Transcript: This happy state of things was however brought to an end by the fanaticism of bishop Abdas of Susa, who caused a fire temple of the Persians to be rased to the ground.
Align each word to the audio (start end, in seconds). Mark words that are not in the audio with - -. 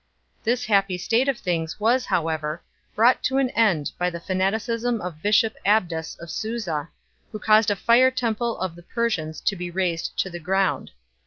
This 0.43 0.65
happy 0.65 0.97
state 0.97 1.29
of 1.29 1.37
things 1.37 1.79
was 1.79 2.05
however 2.07 2.63
brought 2.95 3.21
to 3.25 3.37
an 3.37 3.51
end 3.51 3.91
by 3.99 4.09
the 4.09 4.19
fanaticism 4.19 4.99
of 4.99 5.21
bishop 5.21 5.53
Abdas 5.63 6.15
of 6.19 6.31
Susa, 6.31 6.89
who 7.31 7.37
caused 7.37 7.69
a 7.69 7.75
fire 7.75 8.09
temple 8.09 8.57
of 8.57 8.73
the 8.75 8.81
Persians 8.81 9.39
to 9.41 9.55
be 9.55 9.69
rased 9.69 10.17
to 10.17 10.31
the 10.31 10.39
ground. 10.39 10.89